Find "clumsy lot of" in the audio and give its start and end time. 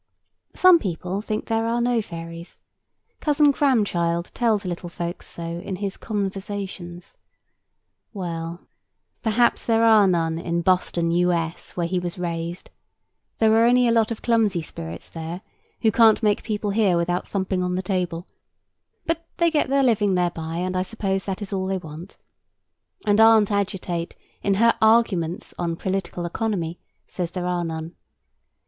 14.15-14.65